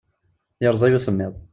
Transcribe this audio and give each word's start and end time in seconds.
Yerẓa-yi 0.61 0.95
usemmiḍ. 0.99 1.33